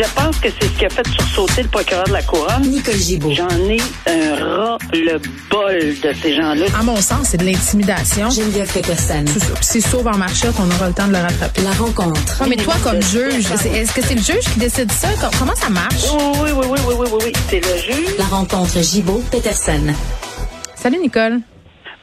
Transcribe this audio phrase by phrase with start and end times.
[0.00, 2.62] Je pense que c'est ce qui a fait sursauter le procureur de la Couronne.
[2.62, 3.32] Nicole Gibault.
[3.32, 5.18] J'en ai un ras le
[5.50, 6.66] bol de ces gens-là.
[6.78, 8.30] À mon sens, c'est de l'intimidation.
[8.30, 9.24] Geneviève Peterson.
[9.60, 11.62] C'est sauve en marchette, on aura le temps de le rattraper.
[11.62, 12.40] La rencontre.
[12.42, 15.08] Ouais, mais toi, comme juge, est-ce que c'est le juge qui décide ça?
[15.20, 16.04] Com- Comment ça marche?
[16.12, 17.32] Oui, oui, oui, oui, oui, oui, oui, oui.
[17.50, 18.14] C'est le juge.
[18.18, 19.82] La rencontre Gibault-Peterson.
[20.76, 21.40] Salut, Nicole.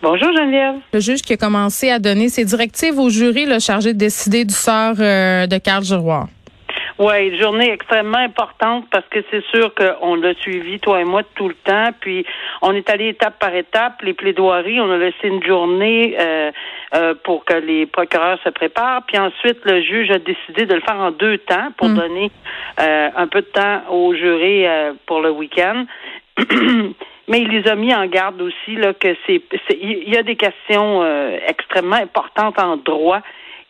[0.03, 0.81] Bonjour, Geneviève.
[0.93, 4.43] Le juge qui a commencé à donner ses directives au jury le chargé de décider
[4.43, 6.27] du sort euh, de Carl Giroir.
[6.97, 11.23] Oui, une journée extrêmement importante parce que c'est sûr qu'on l'a suivi, toi et moi,
[11.35, 11.89] tout le temps.
[11.99, 12.25] Puis
[12.61, 14.01] on est allé étape par étape.
[14.01, 16.51] Les plaidoiries, on a laissé une journée euh,
[16.95, 19.03] euh, pour que les procureurs se préparent.
[19.07, 22.31] Puis ensuite, le juge a décidé de le faire en deux temps pour donner
[22.79, 24.65] euh, un peu de temps aux jurés
[25.05, 25.85] pour le week-end.
[27.27, 30.23] Mais il les a mis en garde aussi là que c'est c'est- il y a
[30.23, 33.19] des questions euh, extrêmement importantes en droit.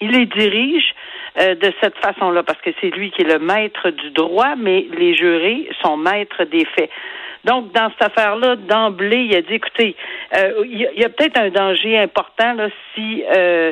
[0.01, 0.93] Il les dirige
[1.37, 4.85] euh, de cette façon-là parce que c'est lui qui est le maître du droit, mais
[4.97, 6.89] les jurés sont maîtres des faits.
[7.45, 9.95] Donc, dans cette affaire-là, d'emblée, il a dit, écoutez,
[10.35, 13.71] euh, il y a, peut-être un danger important là, si euh,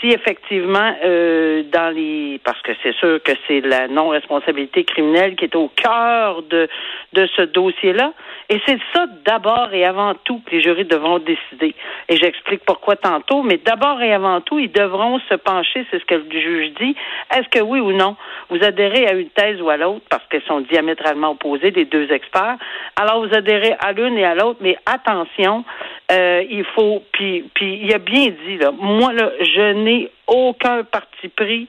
[0.00, 5.34] si effectivement euh, dans les parce que c'est sûr que c'est la non responsabilité criminelle
[5.36, 6.68] qui est au cœur de
[7.12, 8.12] de ce dossier-là.
[8.50, 11.74] Et c'est ça d'abord et avant tout que les jurys devront décider.
[12.08, 16.04] Et j'explique pourquoi tantôt mais d'abord et avant tout ils devront se pencher c'est ce
[16.04, 16.94] que le juge dit.
[17.34, 18.16] Est-ce que oui ou non
[18.50, 22.10] vous adhérez à une thèse ou à l'autre parce qu'elles sont diamétralement opposées les deux
[22.12, 22.56] experts.
[22.96, 25.64] Alors vous adhérez à l'une et à l'autre mais attention
[26.12, 29.87] euh, il faut puis puis il a bien dit là moi là je n'ai
[30.26, 31.68] aucun parti pris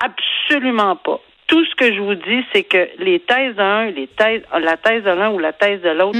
[0.00, 1.20] absolument pas.
[1.46, 5.04] Tout ce que je vous dis c'est que les thèses d'un les thèses la thèse
[5.04, 6.18] de l'un ou la thèse de l'autre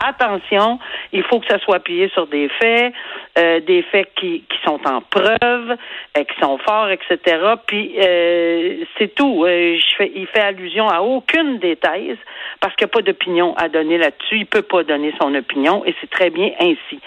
[0.00, 0.78] Attention,
[1.12, 2.92] il faut que ça soit appuyé sur des faits,
[3.38, 7.18] euh, des faits qui, qui sont en preuve, euh, qui sont forts, etc.
[7.66, 9.44] Puis euh, c'est tout.
[9.44, 12.18] Euh, je fais, il fait allusion à aucune des thèses
[12.60, 14.38] parce qu'il n'y a pas d'opinion à donner là-dessus.
[14.38, 17.00] Il peut pas donner son opinion et c'est très bien ainsi.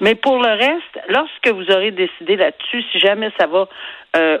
[0.00, 3.68] Mais pour le reste, lorsque vous aurez décidé là-dessus, si jamais ça va,
[4.16, 4.38] euh,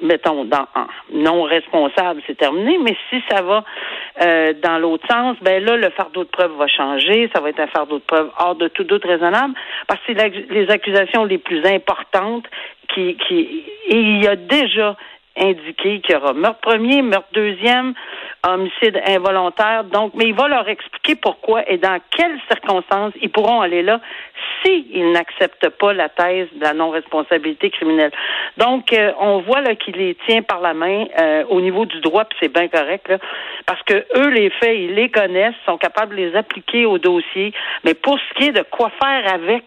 [0.00, 0.66] mettons, dans
[1.12, 3.64] non responsable, c'est terminé, mais si ça va
[4.22, 7.60] euh, dans l'autre sens, ben là, le fardeau de preuve va changer, ça va être
[7.60, 9.54] un fardeau de preuve hors de tout doute raisonnable,
[9.88, 12.46] parce que c'est les accusations les plus importantes
[12.94, 14.96] qui, qui et il y a déjà
[15.36, 17.94] indiqué qu'il y aura meurtre premier, meurtre deuxième,
[18.46, 19.84] homicide involontaire.
[19.84, 24.00] Donc, mais il va leur expliquer pourquoi et dans quelles circonstances ils pourront aller là
[24.62, 28.10] s'ils n'acceptent pas la thèse de la non-responsabilité criminelle.
[28.56, 32.00] Donc, euh, on voit là qu'il les tient par la main euh, au niveau du
[32.00, 33.18] droit, puis c'est bien correct, là,
[33.66, 37.52] parce que eux, les faits, ils les connaissent, sont capables de les appliquer au dossier.
[37.84, 39.64] Mais pour ce qui est de quoi faire avec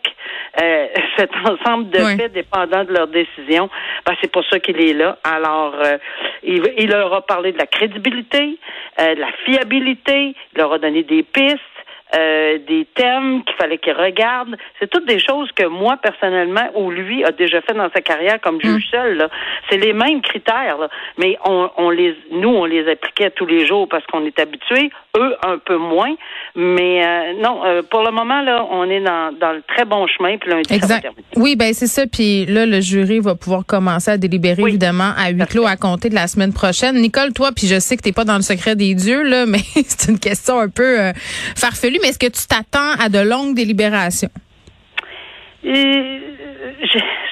[0.61, 0.87] euh,
[1.17, 3.69] cet ensemble de faits dépendant de leur décision,
[4.05, 5.17] ben, c'est pour ça qu'il est là.
[5.23, 5.97] Alors, euh,
[6.43, 8.57] il, il leur a parlé de la crédibilité,
[8.99, 11.59] euh, la fiabilité, il leur a donné des pistes.
[12.15, 14.55] Euh, des thèmes qu'il fallait qu'il regarde.
[14.79, 18.39] C'est toutes des choses que moi, personnellement, ou lui a déjà fait dans sa carrière
[18.41, 19.29] comme juge seul.
[19.69, 20.89] C'est les mêmes critères, là.
[21.17, 24.89] mais on, on les, nous, on les appliquait tous les jours parce qu'on est habitués.
[25.17, 26.13] Eux, un peu moins.
[26.55, 30.05] Mais euh, non, euh, pour le moment, là, on est dans, dans le très bon
[30.07, 30.37] chemin.
[30.37, 31.07] Puis lundi, Exact.
[31.35, 32.03] Oui, ben c'est ça.
[32.11, 34.71] Puis là, le jury va pouvoir commencer à délibérer, Oui.
[34.71, 36.95] évidemment, à huis clos à compter de la semaine prochaine.
[36.95, 39.59] Nicole, toi, puis je sais que t'es pas dans le secret des dieux, là, mais
[39.85, 41.11] c'est une question un peu euh,
[41.55, 41.99] farfelue.
[42.01, 44.29] Mais est-ce que tu t'attends à de longues délibérations?
[45.63, 46.21] J'ai-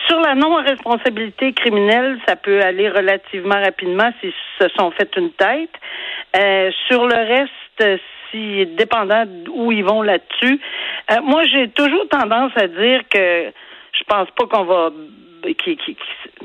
[0.08, 5.70] sur la non-responsabilité criminelle, ça peut aller relativement rapidement s'ils se sont fait une tête.
[6.36, 10.60] Euh, sur le reste, si dépendant d'où ils vont là-dessus,
[11.12, 13.52] euh, moi j'ai toujours tendance à dire que
[13.94, 14.90] je pense pas qu'on va
[15.58, 15.98] qui, qui,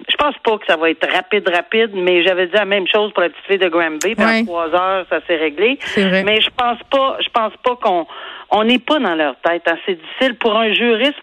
[0.09, 3.13] je pense pas que ça va être rapide, rapide, mais j'avais dit la même chose
[3.13, 4.15] pour la petite fille de Granby.
[4.43, 5.79] En trois heures, ça s'est réglé.
[6.25, 8.07] Mais je pense pas, je pense pas qu'on
[8.51, 9.63] on n'est pas dans leur tête.
[9.67, 9.77] hein.
[9.87, 11.19] C'est difficile pour un juriste.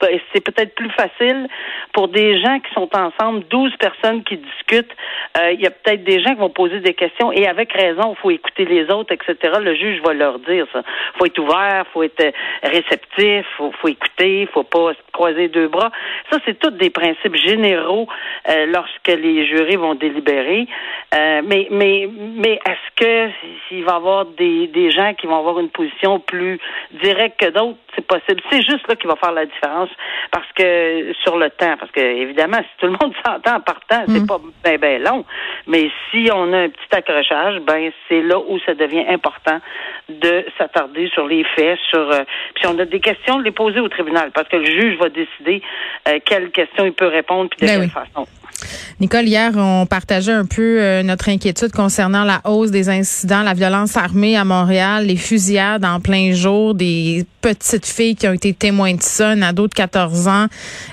[0.00, 1.48] C'est peut-être plus facile
[1.92, 4.94] pour des gens qui sont ensemble, 12 personnes qui discutent.
[5.38, 8.14] Euh, Il y a peut-être des gens qui vont poser des questions et avec raison,
[8.14, 9.54] il faut écouter les autres, etc.
[9.60, 10.82] Le juge va leur dire ça.
[11.18, 12.30] faut être ouvert, faut être euh,
[12.62, 15.90] réceptif, faut, faut écouter, faut pas se croiser deux bras.
[16.30, 18.06] Ça, c'est tous des principes généraux
[18.48, 20.66] euh, lorsque les jurés vont délibérer.
[21.12, 23.30] Mais mais mais est-ce que
[23.68, 26.58] s'il va y avoir des, des gens qui vont avoir une position plus
[26.92, 28.42] directe que d'autres, c'est possible.
[28.50, 29.85] C'est juste là qui va faire la différence
[30.30, 34.04] parce que sur le temps, parce que évidemment, si tout le monde s'entend en partant,
[34.08, 35.24] c'est pas ben, ben long.
[35.66, 39.58] Mais si on a un petit accrochage, ben c'est là où ça devient important
[40.08, 42.22] de s'attarder sur les faits, sur euh,
[42.54, 45.08] puis on a des questions de les poser au tribunal parce que le juge va
[45.08, 45.62] décider
[46.08, 47.90] euh, quelles questions il peut répondre puis de Ben quelle oui.
[47.90, 48.26] façon.
[49.00, 53.42] Nicole, hier, on partageait un peu euh, notre inquiétude concernant la hausse des des incidents,
[53.42, 58.34] la violence armée à Montréal, les fusillades en plein jour, des petites filles qui ont
[58.34, 60.46] été témoins de ça, un ado de 14 ans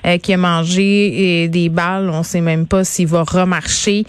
[0.05, 4.03] euh, qui a mangé des balles, on sait même pas s'il va remarcher.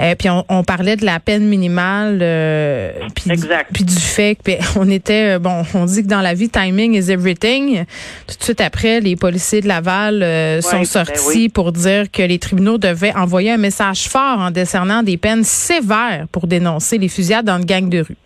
[0.00, 3.30] Euh, puis on, parlait de la peine minimale, euh, puis,
[3.72, 7.10] puis du fait que on était, bon, on dit que dans la vie, timing is
[7.10, 7.84] everything.
[8.26, 12.38] Tout de suite après, les policiers de Laval sont ben sortis pour dire que les
[12.38, 17.44] tribunaux devaient envoyer un message fort en décernant des peines sévères pour dénoncer les fusillades
[17.44, 18.16] dans le gang de rue.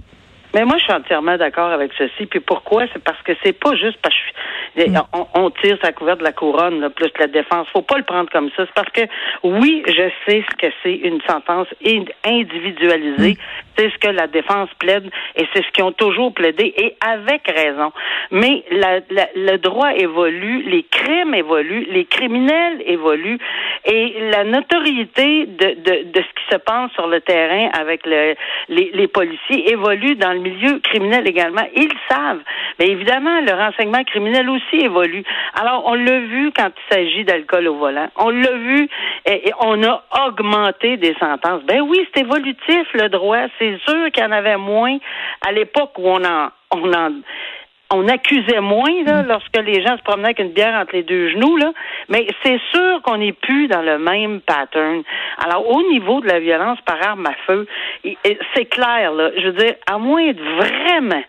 [0.55, 2.27] Mais moi, je suis entièrement d'accord avec ceci.
[2.27, 2.85] Puis pourquoi?
[2.93, 4.31] C'est parce que c'est pas juste parce que
[4.77, 5.01] mm.
[5.35, 7.67] on, tire sa couverte de la couronne, plus la défense.
[7.73, 8.65] Faut pas le prendre comme ça.
[8.67, 9.03] C'est parce que,
[9.43, 11.69] oui, je sais ce que c'est une sentence
[12.25, 13.33] individualisée.
[13.33, 13.37] Mm.
[13.77, 17.43] C'est ce que la défense plaide et c'est ce qu'ils ont toujours plaidé et avec
[17.49, 17.93] raison.
[18.31, 23.39] Mais le droit évolue, les crimes évoluent, les criminels évoluent
[23.85, 28.35] et la notoriété de, de, de ce qui se passe sur le terrain avec le,
[28.69, 31.67] les, les policiers évolue dans le milieu criminel également.
[31.75, 32.43] Ils savent.
[32.79, 35.25] Mais évidemment, le renseignement criminel aussi évolue.
[35.55, 38.09] Alors, on l'a vu quand il s'agit d'alcool au volant.
[38.17, 38.89] On l'a vu
[39.27, 41.63] et, on a augmenté des sentences.
[41.65, 43.47] Ben oui, c'est évolutif, le droit.
[43.59, 44.97] C'est sûr qu'il y en avait moins
[45.47, 47.11] à l'époque où on en, on en,
[47.91, 49.27] on accusait moins là, mm.
[49.29, 51.73] lorsque les gens se promenaient avec une bière entre les deux genoux, là,
[52.09, 55.03] mais c'est sûr qu'on n'est plus dans le même pattern.
[55.39, 57.67] Alors, au niveau de la violence par arme à feu,
[58.55, 61.23] c'est clair, là, je veux dire, à moins de vraiment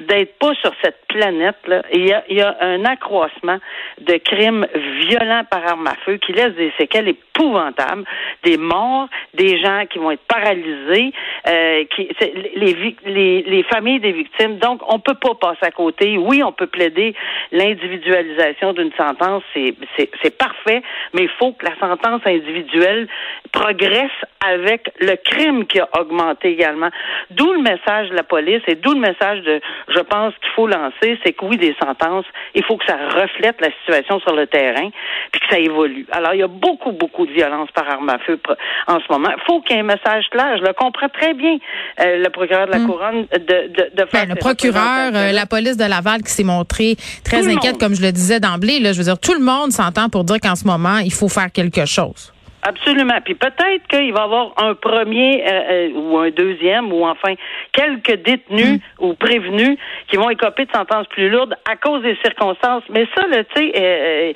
[0.00, 3.58] d'être pas sur cette planète, là, il y a, y a un accroissement
[4.00, 4.66] de crimes
[5.08, 8.04] violents par arme à feu qui laissent des séquelles épouvantables,
[8.42, 11.12] des morts, des gens qui vont être paralysés,
[11.48, 12.08] euh, qui,
[12.56, 14.58] les, les, les familles des victimes.
[14.58, 16.18] Donc, on peut pas passer à côté.
[16.18, 17.14] Oui, on peut plaider
[17.52, 20.82] l'individualisation d'une sentence, c'est parfait,
[21.12, 23.06] mais il faut que la sentence individuelle
[23.52, 24.10] progresse
[24.44, 26.90] avec le crime qui a augmenté également.
[27.30, 30.66] D'où le message de la police et d'où le message de, je pense qu'il faut
[30.66, 34.46] lancer, c'est que oui, des sentences, il faut que ça reflète la situation sur le
[34.46, 34.90] terrain,
[35.32, 36.06] puis que ça évolue.
[36.12, 38.40] Alors, il y a beaucoup, beaucoup de violence par arme à feu
[38.86, 39.30] en ce moment.
[39.36, 40.56] Il faut qu'il y ait un message clair.
[40.58, 41.56] Je le comprends très bien,
[42.00, 42.86] euh, le procureur de la hmm.
[42.86, 44.26] Couronne, de, de, de faire...
[44.26, 48.02] Ben, le procureur, euh, la police de Laval qui s'est montrée très inquiète, comme je
[48.02, 48.80] le disais d'emblée.
[48.80, 51.28] Là, je veux dire, tout le monde s'entend pour dire qu'en ce moment, il faut
[51.28, 52.33] faire quelque chose.
[52.66, 53.20] Absolument.
[53.22, 57.34] Puis peut-être qu'il va y avoir un premier euh, euh, ou un deuxième ou enfin
[57.72, 59.04] quelques détenus mm.
[59.04, 59.76] ou prévenus
[60.08, 62.82] qui vont écoper de sentences plus lourdes à cause des circonstances.
[62.88, 63.24] Mais ça,
[63.54, 64.32] tu sais, euh,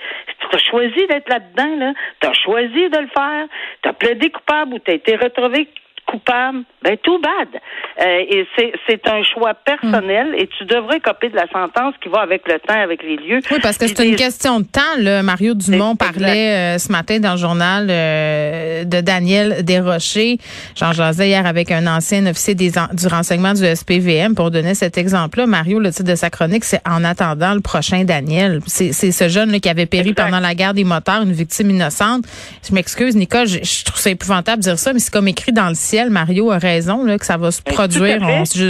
[0.50, 1.92] tu as choisi d'être là-dedans, là.
[2.20, 3.46] Tu as choisi de le faire.
[3.82, 5.66] Tu as plaidé coupable ou tu as été retrouvé
[6.08, 7.60] coupable, ben tout bad.
[8.00, 8.46] Euh, et
[8.86, 12.58] c'est un choix personnel et tu devrais copier de la sentence qui va avec le
[12.60, 13.40] temps, avec les lieux.
[13.50, 14.80] Oui, parce que c'est une question de temps.
[14.98, 15.22] Là.
[15.22, 20.38] Mario Dumont parlait euh, ce matin dans le journal euh, de Daniel Desrochers.
[20.76, 24.96] J'en jasais hier avec un ancien officier des, du renseignement du SPVM pour donner cet
[24.96, 25.46] exemple-là.
[25.46, 28.60] Mario, le titre de sa chronique, c'est En attendant le prochain Daniel.
[28.66, 32.24] C'est ce jeune là, qui avait péri pendant la guerre des moteurs, une victime innocente.
[32.66, 35.52] Je m'excuse, Nicole, je, je trouve ça épouvantable de dire ça, mais c'est comme écrit
[35.52, 38.18] dans le ciel Mario a raison, là, que ça va se ben, produire.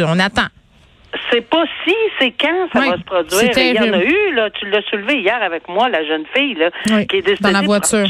[0.09, 0.49] On, attend.
[1.31, 3.51] C'est pas si, c'est quand ça va se produire.
[3.57, 6.55] Il y en a eu, là, tu l'as soulevé hier avec moi, la jeune fille,
[6.55, 6.71] là,
[7.07, 7.37] qui est décédée.
[7.41, 8.07] Dans la voiture.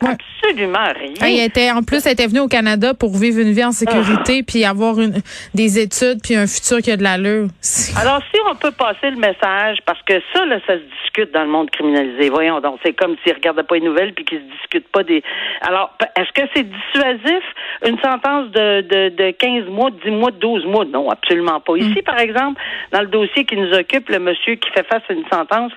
[0.00, 1.14] absolument rien.
[1.22, 4.40] Elle était, en plus, elle était venue au Canada pour vivre une vie en sécurité,
[4.40, 4.44] ah.
[4.46, 5.22] puis avoir une,
[5.54, 7.48] des études, puis un futur qui a de l'allure.
[8.00, 11.42] Alors, si on peut passer le message, parce que ça, là, ça se discute dans
[11.42, 12.30] le monde criminalisé.
[12.30, 15.02] Voyons donc, c'est comme s'ils ne regardaient pas les nouvelles puis qu'ils ne discutent pas
[15.02, 15.22] des.
[15.62, 17.44] Alors, est-ce que c'est dissuasif,
[17.86, 20.84] une sentence de, de, de 15 mois, 10 mois, 12 mois?
[20.84, 21.76] Non, absolument pas.
[21.76, 22.02] Ici, mm.
[22.02, 22.60] par exemple,
[22.92, 25.72] dans le dossier qui nous occupe, le monsieur qui fait face à une sentence,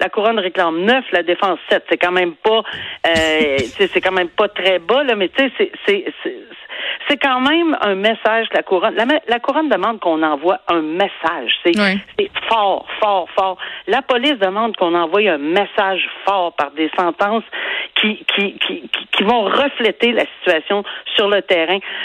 [0.00, 1.84] la couronne réclame 9, la défense 7.
[1.88, 2.62] C'est quand même pas,
[3.06, 6.04] euh, c'est quand même pas très bas, là, mais tu sais, c'est
[7.08, 8.94] c'est quand même un message la couronne.
[9.28, 11.52] La, couronne demande qu'on envoie un message.
[11.64, 13.58] C'est fort, fort, fort.
[13.86, 17.44] La police demande qu'on envoie un message fort par des sentences
[17.94, 21.53] qui, qui, qui, qui vont refléter la situation sur le terrain.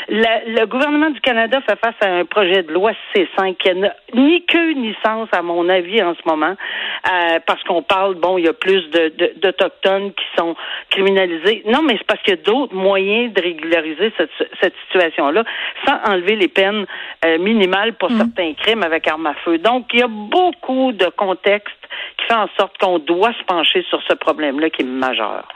[0.09, 4.45] Le gouvernement du Canada fait face à un projet de loi C5 qui n'a ni
[4.45, 8.45] queue ni sens, à mon avis, en ce moment, euh, parce qu'on parle, bon, il
[8.45, 10.55] y a plus d'Autochtones qui sont
[10.89, 11.63] criminalisés.
[11.65, 15.43] Non, mais c'est parce qu'il y a d'autres moyens de régulariser cette, cette situation-là
[15.85, 16.85] sans enlever les peines
[17.25, 18.17] euh, minimales pour mm.
[18.17, 19.57] certains crimes avec arme à feu.
[19.57, 21.75] Donc, il y a beaucoup de contextes
[22.17, 25.47] qui fait en sorte qu'on doit se pencher sur ce problème-là qui est majeur.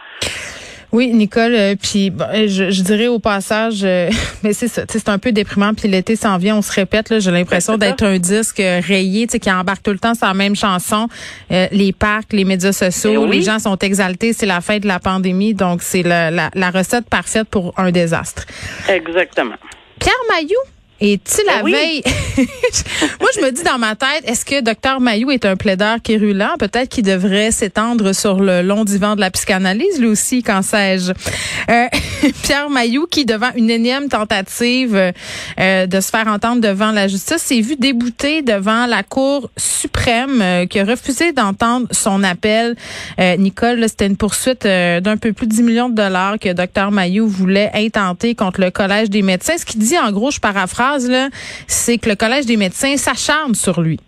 [0.93, 2.13] Oui, Nicole, euh, puis
[2.45, 4.09] je, dirais au passage, euh,
[4.43, 7.31] mais c'est ça, c'est un peu déprimant, puis l'été s'en vient, on se répète, j'ai
[7.31, 11.07] l'impression d'être un disque rayé, qui embarque tout le temps sur la même chanson.
[11.49, 14.99] les parcs, les médias sociaux, eh les gens sont exaltés, c'est la fin de la
[14.99, 18.45] pandémie, donc c'est la, la recette parfaite pour un désastre.
[18.87, 19.55] Exactement.
[19.99, 20.63] Pierre Mailloux
[21.05, 21.71] Et tu la Ben oui.
[21.73, 22.03] veille,
[23.19, 26.55] moi, je me dis dans ma tête, est-ce que Dr Mayou est un plaideur quérulant?
[26.57, 31.11] Peut-être qu'il devrait s'étendre sur le long divan de la psychanalyse, lui aussi, quand sais-je?
[31.69, 31.87] Euh,
[32.43, 34.95] Pierre Mayou, qui, devant une énième tentative
[35.59, 39.49] euh, de se faire entendre devant la justice, s'est vu débouté devant la Cour
[39.83, 42.75] suprême euh, qui a refusé d'entendre son appel.
[43.19, 46.53] Euh, Nicole, c'était une poursuite euh, d'un peu plus de 10 millions de dollars que
[46.53, 49.57] Dr Mayou voulait intenter contre le Collège des médecins.
[49.57, 50.92] Ce qu'il dit, en gros, je paraphrase,
[51.67, 53.99] c'est que le Collège des médecins s'acharne sur lui.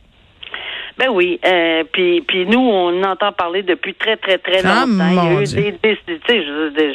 [0.97, 5.09] Ben oui, euh, puis puis nous on entend parler depuis très très très Ah, longtemps.
[5.09, 5.61] Il y a mon eu Dieu.
[5.83, 6.93] des, je, des-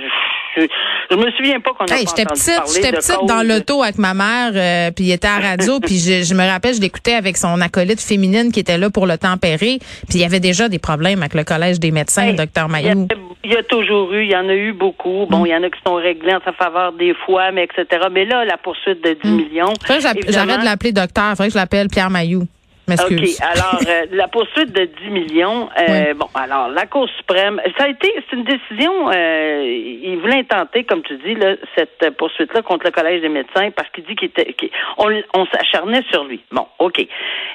[0.57, 0.67] je,
[1.11, 3.29] je me souviens pas qu'on a Hey, j'étais petite, j'étais petite cause.
[3.29, 6.35] dans l'auto avec ma mère, euh, puis il était à la radio, puis je, je
[6.35, 9.79] me rappelle, je l'écoutais avec son acolyte féminine qui était là pour le tempérer,
[10.09, 13.07] puis il y avait déjà des problèmes avec le collège des médecins, Hey, docteur Mayou.
[13.45, 15.27] il y a toujours eu, il y en a eu beaucoup.
[15.29, 18.07] Bon, il y en a qui sont réglés en sa faveur des fois, mais etc.
[18.11, 19.73] Mais là, la poursuite de 10 millions.
[19.83, 22.45] Faudrait que j'app- évidemment- J'arrête de l'appeler docteur, faudrait que je l'appelle Pierre Mayou.
[22.93, 23.11] OK.
[23.11, 23.41] M'excuse.
[23.43, 27.89] Alors, euh, la poursuite de 10 millions, euh, bon, alors, la Cour suprême, ça a
[27.89, 32.87] été, c'est une décision, euh, il voulait intenter, comme tu dis, là, cette poursuite-là contre
[32.87, 36.41] le Collège des médecins parce qu'il dit qu'il était, qu'il- on, on s'acharnait sur lui.
[36.53, 37.01] Bon, OK.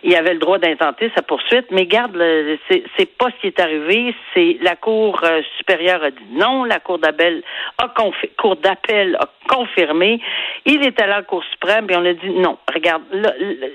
[0.04, 3.48] Il avait le droit d'intenter sa poursuite, mais garde, le- c'est, c'est pas ce qui
[3.48, 7.44] est arrivé, c'est la Cour euh, supérieure a dit non, la Cour d'appel
[7.78, 10.20] a, confi- Cour d'appel a confirmé,
[10.66, 13.68] il est allé à la Cour suprême, et on a dit non, regarde, là, là,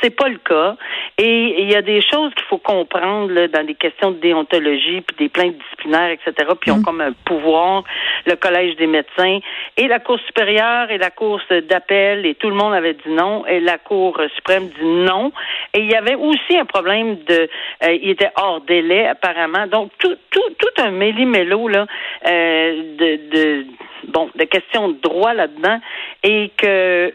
[0.00, 0.76] c'est pas le cas.
[1.18, 5.00] Et il y a des choses qu'il faut comprendre là, dans des questions de déontologie,
[5.00, 6.32] puis des plaintes disciplinaires, etc.
[6.60, 7.84] Puis ils ont comme un pouvoir,
[8.26, 9.38] le Collège des médecins
[9.76, 13.46] et la Cour supérieure et la Cour d'appel, et tout le monde avait dit non,
[13.46, 15.32] et la Cour suprême dit non.
[15.74, 17.48] Et il y avait aussi un problème de,
[17.84, 19.66] euh, il était hors délai apparemment.
[19.66, 21.86] Donc tout, tout, tout un méli-mélo là
[22.26, 23.66] euh, de, de,
[24.08, 25.80] bon, de questions de droit là-dedans,
[26.22, 27.12] et que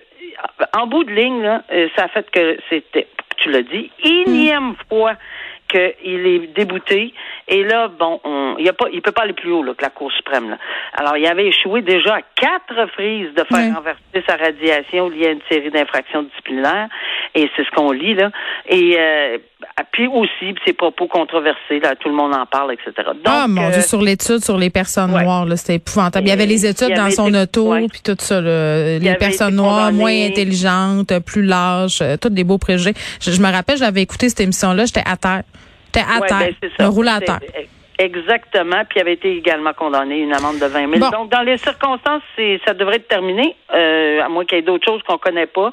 [0.77, 4.75] en bout de ligne, là, euh, ça a fait que c'était, tu l'as dit, énième
[4.89, 5.15] fois
[5.69, 7.13] qu'il est débouté.
[7.47, 10.11] Et là, bon, on, il il peut pas aller plus haut là, que la Cour
[10.11, 10.51] suprême.
[10.51, 10.57] Là.
[10.93, 13.71] Alors, il avait échoué déjà à quatre reprises de faire Oui.
[13.73, 16.89] renverser sa radiation liée à une série d'infractions disciplinaires.
[17.35, 18.29] Et c'est ce qu'on lit là.
[18.67, 19.37] Et euh,
[19.91, 22.91] puis aussi ses propos controversés, là, tout le monde en parle, etc.
[23.07, 25.23] Donc, Ah mon euh, Dieu, sur l'étude sur les personnes ouais.
[25.23, 26.25] noires, là, c'était épouvantable.
[26.25, 27.87] Il y avait les études dans son été- auto, ouais.
[27.87, 28.41] puis tout ça.
[28.41, 28.97] là.
[28.99, 32.93] Les personnes noires, moins intelligentes, plus larges, euh, tous des beaux préjugés.
[33.21, 35.43] Je, je me rappelle, j'avais écouté cette émission-là, j'étais à terre.
[35.93, 36.39] J'étais à Ouais, terre.
[36.39, 36.83] ben, c'est je ça.
[36.83, 37.39] me roulais à terre.
[37.99, 40.99] Exactement, puis il avait été également condamné une amende de 20 000.
[40.99, 41.09] Bon.
[41.09, 44.63] Donc, dans les circonstances, c'est, ça devrait être terminé, euh, à moins qu'il y ait
[44.63, 45.69] d'autres choses qu'on connaît pas.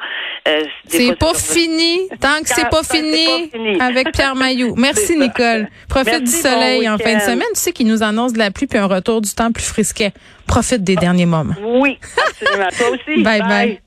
[0.46, 3.80] Euh, C'est pas fini tant que c'est pas fini pas fini.
[3.80, 4.74] avec Pierre Mailloux.
[4.76, 5.16] Merci.
[5.16, 5.68] Nicole.
[5.88, 7.48] Profite Merci, du soleil bon en fin de semaine.
[7.54, 10.12] Tu sais qu'il nous annonce de la pluie puis un retour du temps plus frisquet.
[10.46, 11.54] Profite des derniers moments.
[11.62, 12.68] Oui, absolument.
[12.76, 13.22] Toi aussi.
[13.22, 13.80] Bye bye.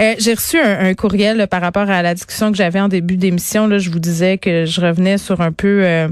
[0.00, 3.68] Euh, J'ai reçu un, courriel par rapport à la discussion que j'avais en début d'émission.
[3.78, 6.08] Je vous disais que je revenais sur un peu euh,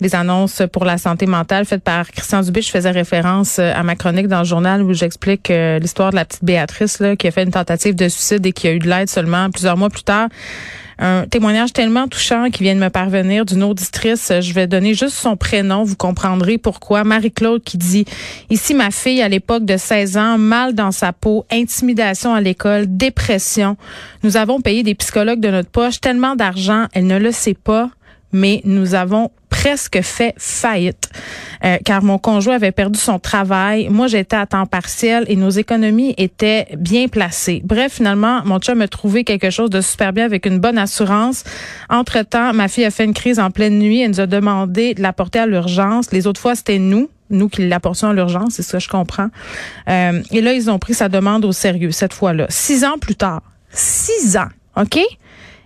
[0.00, 2.62] les annonces pour la santé mentale faites par Christian Dubé.
[2.62, 6.24] Je faisais référence euh, à ma chronique dans le journal où j'explique l'histoire de la
[6.24, 9.08] petite Béatrice qui a fait une tentative de suicide et qui a eu de l'aide
[9.08, 10.28] seulement plusieurs mois plus tard.
[11.02, 14.30] Un témoignage tellement touchant qui vient de me parvenir d'une auditrice.
[14.40, 17.04] Je vais donner juste son prénom, vous comprendrez pourquoi.
[17.04, 18.04] Marie-Claude qui dit
[18.50, 22.84] Ici, ma fille, à l'époque de 16 ans, mal dans sa peau, intimidation à l'école,
[22.86, 23.78] dépression.
[24.22, 27.90] Nous avons payé des psychologues de notre poche tellement d'argent, elle ne le sait pas,
[28.32, 31.10] mais nous avons presque fait faillite
[31.64, 33.88] euh, car mon conjoint avait perdu son travail.
[33.90, 37.60] Moi, j'étais à temps partiel et nos économies étaient bien placées.
[37.64, 41.44] Bref, finalement, mon chum a trouvé quelque chose de super bien avec une bonne assurance.
[41.90, 44.00] Entre-temps, ma fille a fait une crise en pleine nuit.
[44.00, 46.12] Elle nous a demandé de la porter à l'urgence.
[46.12, 49.28] Les autres fois, c'était nous nous qui l'apportions à l'urgence, c'est ce que je comprends.
[49.88, 52.46] Euh, et là, ils ont pris sa demande au sérieux cette fois-là.
[52.48, 54.98] Six ans plus tard, six ans, OK?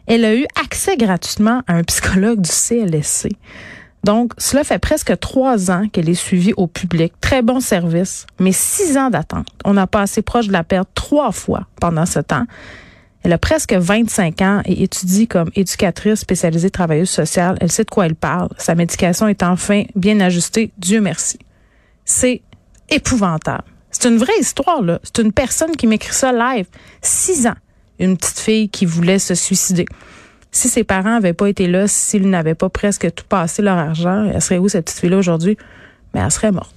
[0.06, 3.30] Elle a eu accès gratuitement à un psychologue du CLSC.
[4.04, 7.14] Donc, cela fait presque trois ans qu'elle est suivie au public.
[7.22, 9.46] Très bon service, mais six ans d'attente.
[9.64, 12.44] On a passé proche de la perdre trois fois pendant ce temps.
[13.22, 17.56] Elle a presque 25 ans et étudie comme éducatrice spécialisée travailleuse sociale.
[17.62, 18.50] Elle sait de quoi elle parle.
[18.58, 20.72] Sa médication est enfin bien ajustée.
[20.76, 21.38] Dieu merci.
[22.04, 22.42] C'est
[22.90, 23.64] épouvantable.
[23.90, 25.00] C'est une vraie histoire, là.
[25.02, 26.66] C'est une personne qui m'écrit ça live.
[27.00, 27.54] Six ans.
[27.98, 29.86] Une petite fille qui voulait se suicider.
[30.50, 34.30] Si ses parents n'avaient pas été là, s'ils n'avaient pas presque tout passé leur argent,
[34.32, 35.56] elle serait où cette petite fille-là aujourd'hui?
[36.12, 36.73] Mais elle serait morte.